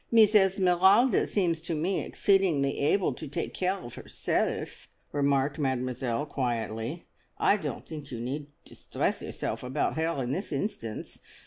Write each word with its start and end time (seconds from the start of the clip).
"Mees 0.11 0.33
Esmeralda 0.33 1.27
seems 1.27 1.61
to 1.61 1.75
me 1.75 2.03
exceedingly 2.03 2.79
able 2.79 3.13
to 3.13 3.27
take 3.27 3.53
care 3.53 3.75
of 3.75 3.93
herself," 3.93 4.87
remarked 5.11 5.59
Mademoiselle 5.59 6.25
quietly. 6.25 7.05
"I 7.37 7.57
don't 7.57 7.85
think 7.85 8.11
you 8.11 8.19
need 8.19 8.47
distress 8.65 9.21
yourself 9.21 9.61
about 9.61 9.97
her 9.97 10.19
in 10.23 10.31
this 10.31 10.51
instance. 10.51 11.19